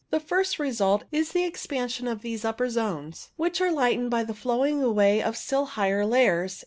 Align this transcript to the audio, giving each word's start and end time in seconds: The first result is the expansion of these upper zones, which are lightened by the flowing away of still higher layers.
The 0.09 0.19
first 0.19 0.57
result 0.57 1.03
is 1.11 1.31
the 1.31 1.43
expansion 1.43 2.07
of 2.07 2.23
these 2.23 2.43
upper 2.43 2.67
zones, 2.71 3.29
which 3.35 3.61
are 3.61 3.71
lightened 3.71 4.09
by 4.09 4.23
the 4.23 4.33
flowing 4.33 4.81
away 4.81 5.21
of 5.21 5.37
still 5.37 5.65
higher 5.77 6.07
layers. 6.07 6.59